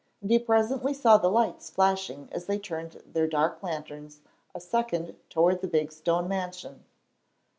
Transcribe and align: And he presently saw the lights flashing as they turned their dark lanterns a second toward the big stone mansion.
And 0.19 0.31
he 0.31 0.39
presently 0.39 0.95
saw 0.95 1.17
the 1.17 1.29
lights 1.29 1.69
flashing 1.69 2.27
as 2.31 2.47
they 2.47 2.57
turned 2.57 3.03
their 3.05 3.27
dark 3.27 3.61
lanterns 3.61 4.21
a 4.55 4.59
second 4.59 5.15
toward 5.29 5.61
the 5.61 5.67
big 5.67 5.91
stone 5.91 6.27
mansion. 6.27 6.85